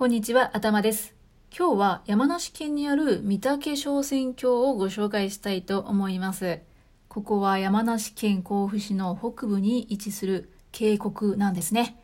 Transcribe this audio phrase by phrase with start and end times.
[0.00, 1.14] こんにちは、頭です。
[1.54, 6.60] 今日は山梨県にある御嶽小選挙をご紹介したいと思います。
[7.08, 12.02] ここは山梨県甲府市の北部に位置する渓谷なんですね。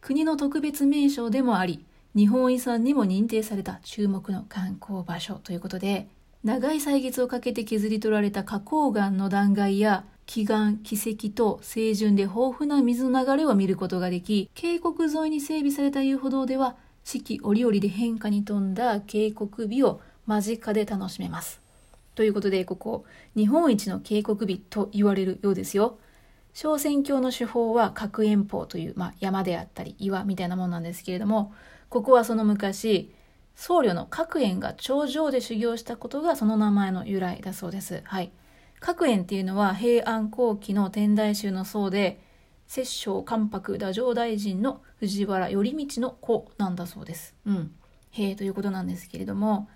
[0.00, 1.84] 国の特別名勝でもあり、
[2.14, 6.06] 日本遺産にも認定された注目の観光場所ということで、
[6.44, 21.60] 長い歳月をかけて削り取られた花崗岩の断崖や奇岩、奇跡と清純で豊富な水の流れを見ることができ、渓谷沿いに整備された遊歩道では、四季折々で変化に富んだ渓谷美を間近で楽しめます。
[22.14, 25.98] ということで、ここ、日本一の渓谷美と言われるようですよ。
[26.54, 31.54] 小仙峡の手法は角円峰という、まあ、山であったり岩みたいなものなんですけれども、
[31.88, 33.12] ここはその昔、
[33.54, 38.02] 僧侶の角円が頂上で修行したことがその名前の由来だそうです。
[38.04, 38.32] はい。
[38.80, 42.20] 角円っていうのは平安後期の天台宗の僧で、
[42.66, 47.34] 摂政関白太政大臣の藤原頼道の子なんだそうです。
[47.44, 47.72] うん。
[48.10, 49.68] へえということなんですけれども、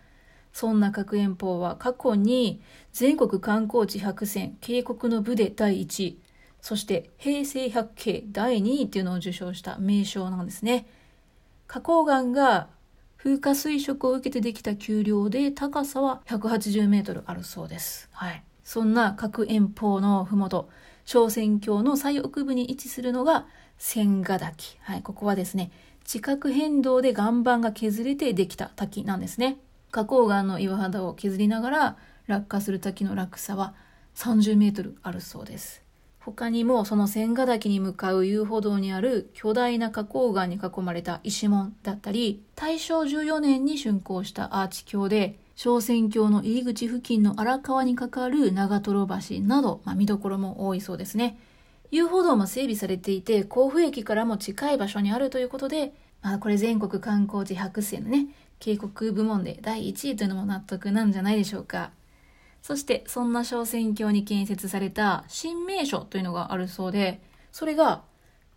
[0.52, 6.20] そんな角円峰は過去に全国観光地100選渓谷の部で第1位、
[6.62, 10.86] そして平成百景第2位っていうのを受賞した名称なんですね。
[11.66, 12.68] 花崗岩が
[13.16, 18.08] 風化水色を受けてできた丘陵で高さは180メートルあるそうです。
[18.12, 18.42] はい。
[18.64, 20.68] そんな角円峰のふもと、
[21.06, 23.46] 小仙峡の最奥部に位置するのが
[23.78, 24.76] 千ヶ滝。
[24.80, 25.70] はい、ここはですね、
[26.04, 29.58] 地殻変動で岩盤が削れてできた滝なんですね。
[29.92, 33.74] 花崗岩の岩肌を削りながら落下する滝の落差は
[34.16, 35.80] 30メートルあるそうです。
[36.18, 51.38] 他にもその千ヶ滝に向かう遊歩道にある巨大な花崗岩に囲まれた石門だったり、大正14年に竣工したアーチ橋で小仙峡の入り口付近の荒川にかかる長瀞橋など、まあ、見どころも多いそうですね。
[51.90, 58.26] 遊歩道も整備されていて、甲府駅からも近い場所にあるということで、まあ、これ全国観光地100選のね、
[58.58, 61.90] 渓谷部門で第1位というのも納得なんじゃないでしょうか。
[62.60, 68.02] そして、そんな小仙峡に建設された新名所というのがあるそうで、それが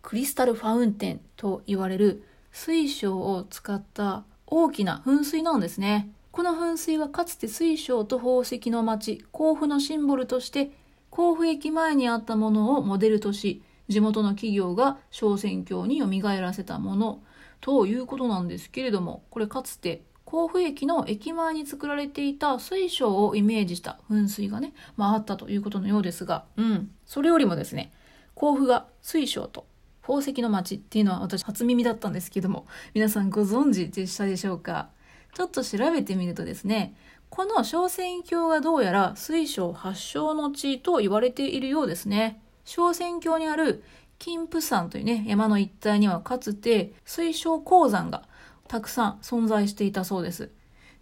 [0.02, 6.10] クリスタルファウンテンと言われる水晶を使った大きな噴水なんですね。
[6.32, 10.70] この噴水はかつて水晶と宝石の町、甲府のシンボルとして、
[11.10, 16.06] 甲府駅前にあったものをモデルとし、地元の企業が小選挙に蘇
[16.40, 17.20] らせたもの
[17.60, 26.90] ということなんですけれども、これかつて甲府駅の駅前に作られていた水晶をイメージした噴水がね、まああったということのようですが、うん。
[27.06, 27.92] それよりもですね、
[28.36, 29.66] 甲府が水晶と
[30.02, 34.90] 宝石の町っていうのは私初耳だったんですけども、皆さんご存知でしたでしょうか？
[35.34, 36.94] ちょっと調べてみるとですね、
[37.28, 42.40] この小仙峡がどうやら水晶発祥の地と言われているようですね。
[42.64, 43.82] 小仙峡にある
[44.18, 48.24] 金峰山というね、山の一帯にはかつて水晶鉱山が
[48.68, 50.50] たくさん存在していたそうです。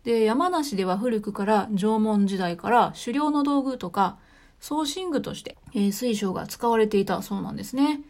[0.04, 4.18] で、山梨では古くから縄文時代から狩猟の道具とか
[4.60, 8.00] 送信具として、えー、水晶が使われていたそうなんですね。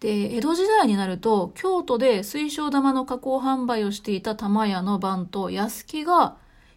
[0.00, 6.36] で、江戸時代になると、京都で水晶玉の加工販売をしていた玉屋の番頭、安木が、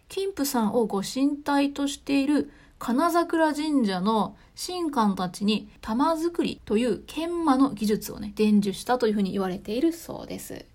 [0.10, 10.66] 金峰さんをご神体としている金桜神社の神官たちに玉作りという研磨の技術をね、伝授したというふうに言われているそうです。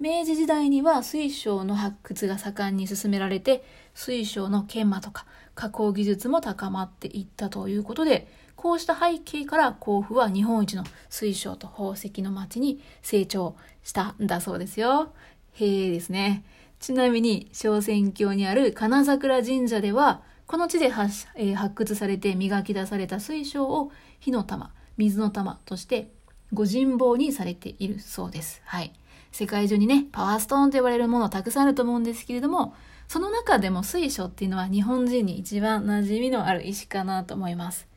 [0.00, 3.62] 明治時代には水晶の発掘が盛んに進められて、
[3.94, 15.12] 水晶の研磨とか加工技術も高まっていったということで、こうした背景から甲府は日本一の水晶と宝石の街に成長したんだそうですよ。
[15.52, 16.44] へえですね。
[16.78, 26.10] ちなみに、小仙峡にある金桜神社では、この地で発,、えー、発掘されて磨き出された水晶を火の玉、水の玉として
[26.54, 28.62] ご人望にされているそうです。
[28.64, 28.94] はい。
[29.32, 32.74] 世界中にね、パワーストーンと呼ばれるものたくさんあると思うんですけれども、
[33.08, 37.88] その中でも水晶っていうのは日本人に一番馴染みのある石かなと思います。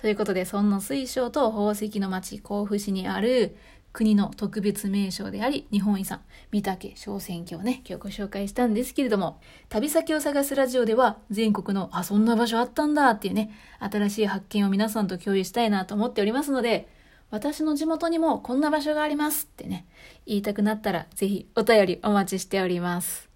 [0.00, 3.56] ということで、そんな水晶と宝石の町甲府市にある
[3.94, 6.20] 国の特別名称であり、日本遺産、
[6.52, 16.88] 御嶽小選挙をね、今日ご紹介したんですけれども、旅先を探すラジオでは、全国の、あ、そんな場所あったんだっていうね、新しい発見を皆さんと共有したいなと思っておりますので、
[17.34, 19.88] 私の地元にもこんな場所がありますってね、
[20.24, 23.33] 言いたくなったら、ぜひお便りお待ちしております。